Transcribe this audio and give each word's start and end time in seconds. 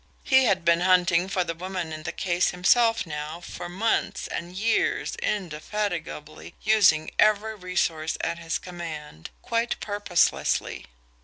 He 0.23 0.45
had 0.45 0.65
been 0.65 0.81
"hunting 0.81 1.27
for 1.27 1.43
the 1.43 1.53
woman 1.53 1.93
in 1.93 2.01
the 2.01 2.11
case" 2.11 2.49
himself, 2.49 3.05
now, 3.05 3.39
for 3.39 3.69
months 3.69 4.25
and 4.27 4.57
years 4.57 5.15
indefatigably, 5.17 6.55
using 6.63 7.11
every 7.19 7.53
resource 7.53 8.17
at 8.21 8.39
his 8.39 8.57
command 8.57 9.29
quite 9.43 9.79
purposelessly. 9.79 10.87